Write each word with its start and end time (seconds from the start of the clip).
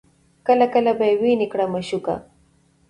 کله 0.47 0.65
کله 0.73 0.91
به 0.97 1.05
یې 1.09 1.15
ویني 1.21 1.47
کړه 1.51 1.65
مشوکه 1.73 2.15